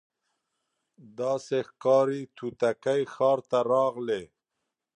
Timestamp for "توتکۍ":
2.37-3.01